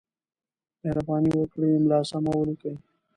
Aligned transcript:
مهرباني 0.81 1.31
وکړئ! 1.35 1.69
املا 1.77 1.99
سمه 2.09 2.31
ولیکئ! 2.35 2.73